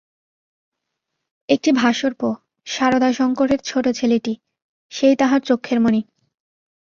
একটি 1.49 1.69
ভাশুরপো, 1.71 2.29
শারদাশংকরের 2.67 3.59
ছোটো 3.59 3.89
ছেলেটি, 3.93 4.33
সেই 4.91 5.15
তাহার 5.15 5.41
চক্ষের 5.41 5.79
মণি। 5.79 6.01